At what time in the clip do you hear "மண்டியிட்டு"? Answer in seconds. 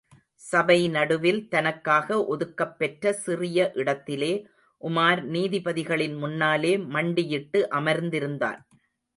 6.89-7.67